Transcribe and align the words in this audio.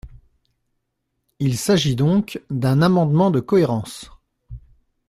Il 1.37 1.59
s’agit 1.59 1.95
donc 1.95 2.41
d’un 2.49 2.81
amendement 2.81 3.29
de 3.29 3.39
cohérence. 3.39 4.09